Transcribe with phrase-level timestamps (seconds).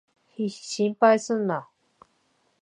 [0.49, 1.69] 心配すんな。